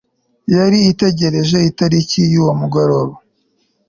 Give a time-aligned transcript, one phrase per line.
[0.55, 3.15] yari ategereje itariki yuwo mugoroba